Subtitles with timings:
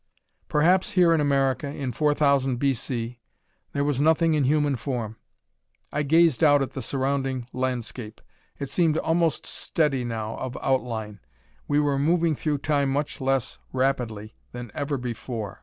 [0.49, 2.73] Perhaps, here in America, in 4000 B.
[2.73, 3.19] C.
[3.71, 5.15] there was nothing in human form.
[5.93, 8.19] I gazed out at the surrounding landscape.
[8.57, 11.19] It seemed almost steady, now, of outline.
[11.67, 15.59] We were moving through Time much less rapidly than ever before.